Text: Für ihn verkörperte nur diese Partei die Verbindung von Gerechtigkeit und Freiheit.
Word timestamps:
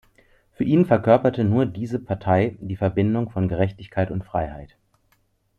Für 0.53 0.63
ihn 0.63 0.87
verkörperte 0.87 1.43
nur 1.43 1.67
diese 1.67 1.99
Partei 1.99 2.57
die 2.59 2.75
Verbindung 2.75 3.29
von 3.29 3.47
Gerechtigkeit 3.47 4.09
und 4.09 4.25
Freiheit. 4.25 4.75